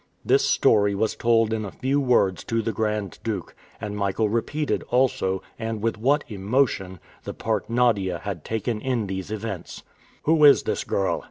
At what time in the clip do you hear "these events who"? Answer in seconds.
9.05-10.43